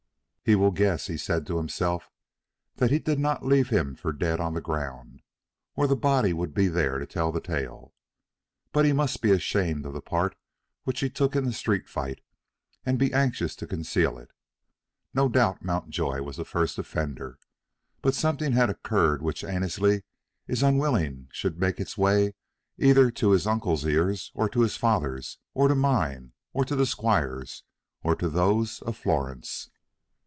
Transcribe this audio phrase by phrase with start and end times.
[0.43, 2.09] "He will guess," he had said to himself,
[2.75, 5.21] "that he did not leave him for dead on the ground,
[5.77, 7.93] or the body would be there to tell the tale.
[8.73, 10.35] But he must be ashamed of the part
[10.83, 12.19] which he took in the street fight,
[12.85, 14.31] and be anxious to conceal it.
[15.13, 17.37] No doubt Mountjoy was the first offender,
[18.01, 20.03] but something had occurred which Annesley
[20.47, 22.33] is unwilling should make its way
[22.77, 26.87] either to his uncle's ears, or to his father's, or to mine, or to the
[26.87, 27.63] squire's,
[28.03, 29.69] or to those of Florence."